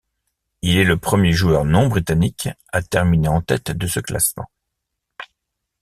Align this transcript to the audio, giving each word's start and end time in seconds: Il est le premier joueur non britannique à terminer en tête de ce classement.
Il 0.63 0.77
est 0.79 0.83
le 0.83 0.97
premier 0.97 1.31
joueur 1.31 1.63
non 1.63 1.87
britannique 1.87 2.49
à 2.69 2.81
terminer 2.81 3.27
en 3.27 3.43
tête 3.43 3.69
de 3.69 3.85
ce 3.85 3.99
classement. 3.99 4.49